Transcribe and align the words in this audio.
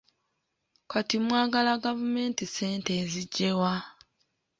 Kati 0.91 1.15
mwagala 1.25 1.71
gavumenti 1.83 2.43
ssente 2.47 2.91
eziggye 3.01 3.51
wa? 3.59 3.73